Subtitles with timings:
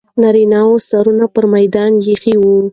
[0.21, 2.55] نارینه و سرونه پر میدان ایښي وو.